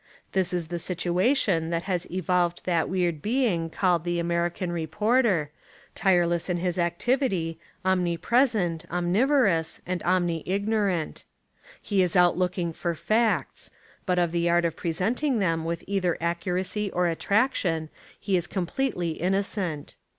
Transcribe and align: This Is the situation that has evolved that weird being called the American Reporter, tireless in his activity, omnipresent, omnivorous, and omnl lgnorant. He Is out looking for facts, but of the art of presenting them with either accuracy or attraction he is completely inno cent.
This 0.31 0.51
Is 0.51 0.69
the 0.69 0.79
situation 0.79 1.69
that 1.69 1.83
has 1.83 2.09
evolved 2.09 2.61
that 2.63 2.89
weird 2.89 3.21
being 3.21 3.69
called 3.69 4.03
the 4.03 4.17
American 4.17 4.71
Reporter, 4.71 5.51
tireless 5.93 6.49
in 6.49 6.57
his 6.57 6.79
activity, 6.79 7.59
omnipresent, 7.85 8.83
omnivorous, 8.89 9.79
and 9.85 10.01
omnl 10.03 10.43
lgnorant. 10.47 11.23
He 11.79 12.01
Is 12.01 12.15
out 12.15 12.35
looking 12.35 12.73
for 12.73 12.95
facts, 12.95 13.69
but 14.07 14.17
of 14.17 14.31
the 14.31 14.49
art 14.49 14.65
of 14.65 14.75
presenting 14.75 15.37
them 15.37 15.65
with 15.65 15.83
either 15.85 16.17
accuracy 16.19 16.89
or 16.89 17.05
attraction 17.05 17.89
he 18.19 18.35
is 18.35 18.47
completely 18.47 19.19
inno 19.21 19.45
cent. 19.45 19.97